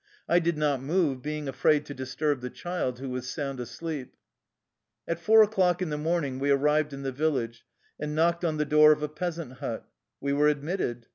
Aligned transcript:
I 0.27 0.39
did 0.39 0.57
not 0.57 0.81
move, 0.81 1.21
being 1.21 1.47
afraid 1.47 1.85
to 1.85 1.93
disturb 1.93 2.41
the 2.41 2.49
child, 2.49 2.97
who 2.97 3.07
was 3.11 3.29
sound 3.29 3.59
asleep. 3.59 4.15
At 5.07 5.19
four 5.19 5.43
o'clock 5.43 5.79
in 5.79 5.91
the 5.91 5.95
morning 5.99 6.39
we 6.39 6.49
arrived 6.49 6.91
in 6.91 7.03
the 7.03 7.11
village, 7.11 7.63
and 7.99 8.15
knocked 8.15 8.43
on 8.43 8.57
the 8.57 8.65
door 8.65 8.91
of 8.93 9.03
a 9.03 9.07
peasant 9.07 9.53
hut. 9.59 9.87
We 10.19 10.33
were 10.33 10.47
admitted. 10.47 11.05